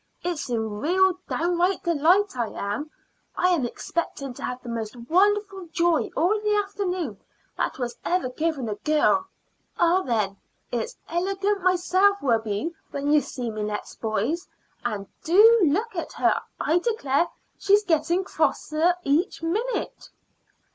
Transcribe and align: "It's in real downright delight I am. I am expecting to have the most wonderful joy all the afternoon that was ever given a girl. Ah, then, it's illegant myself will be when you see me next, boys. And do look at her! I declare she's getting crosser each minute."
"It's 0.23 0.49
in 0.49 0.79
real 0.79 1.19
downright 1.29 1.83
delight 1.83 2.35
I 2.35 2.47
am. 2.47 2.89
I 3.37 3.49
am 3.49 3.67
expecting 3.67 4.33
to 4.33 4.41
have 4.43 4.59
the 4.63 4.67
most 4.67 4.95
wonderful 4.95 5.67
joy 5.67 6.09
all 6.17 6.39
the 6.41 6.55
afternoon 6.55 7.19
that 7.55 7.77
was 7.77 7.95
ever 8.03 8.29
given 8.29 8.67
a 8.67 8.73
girl. 8.73 9.27
Ah, 9.77 10.01
then, 10.01 10.37
it's 10.71 10.97
illegant 11.13 11.61
myself 11.61 12.19
will 12.19 12.39
be 12.41 12.73
when 12.89 13.11
you 13.13 13.21
see 13.21 13.51
me 13.51 13.61
next, 13.61 14.01
boys. 14.01 14.47
And 14.83 15.05
do 15.23 15.59
look 15.65 15.95
at 15.95 16.13
her! 16.13 16.41
I 16.59 16.79
declare 16.79 17.27
she's 17.59 17.83
getting 17.83 18.23
crosser 18.23 18.95
each 19.03 19.43
minute." 19.43 20.09